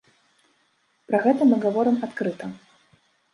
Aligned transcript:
Пра 1.11 1.19
гэта 1.25 1.41
мы 1.51 1.59
гаворым 1.67 2.01
адкрыта. 2.09 2.51